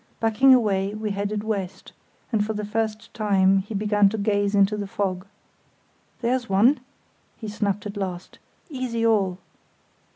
Backing 0.19 0.51
away, 0.51 0.95
we 0.95 1.11
headed 1.11 1.43
west, 1.43 1.93
and 2.31 2.43
for 2.43 2.53
the 2.53 2.65
first 2.65 3.13
time 3.13 3.59
he 3.59 3.75
began 3.75 4.09
to 4.09 4.17
gaze 4.17 4.55
into 4.55 4.75
the 4.75 4.87
fog. 4.87 5.27
"There's 6.21 6.49
one!" 6.49 6.79
he 7.37 7.47
snapped 7.47 7.85
at 7.85 7.97
last. 7.97 8.39
"Easy 8.67 9.05
all!" 9.05 9.37